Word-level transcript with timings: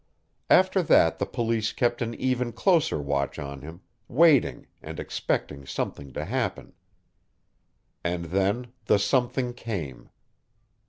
After 0.49 0.81
that 0.81 1.19
the 1.19 1.27
Police 1.27 1.71
kept 1.73 2.01
an 2.01 2.15
even 2.15 2.53
closer 2.53 2.99
watch 2.99 3.37
on 3.37 3.61
him, 3.61 3.81
waiting, 4.07 4.65
and 4.81 4.99
expecting 4.99 5.63
something 5.67 6.11
to 6.13 6.25
happen. 6.25 6.73
And 8.03 8.25
then 8.25 8.73
the 8.85 8.97
something 8.97 9.53
came. 9.53 10.09